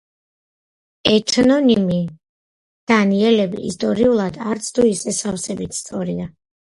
ეთნონიმი 1.09 1.97
დანიელები 2.91 3.61
ისტორიულად 3.73 4.39
არც 4.53 4.71
თუ 4.79 4.87
სავსებით 5.17 5.79
სწორია. 5.81 6.27